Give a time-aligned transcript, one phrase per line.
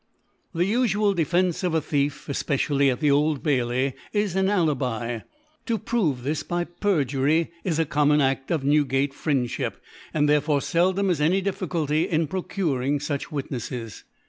[0.55, 5.23] The ufual Defence of a Thief, efpeci ally at the Old Bailey, is an /llibi
[5.45, 9.73] *: To prove this by Perjury is a contimon Aft of Newgate Friendlhip;
[10.11, 14.01] and there feldom is any Difficulty in procuring fach Witneffes.